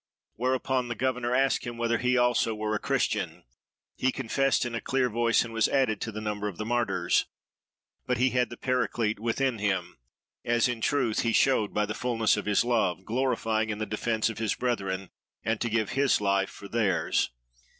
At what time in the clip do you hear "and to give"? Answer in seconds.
15.45-15.91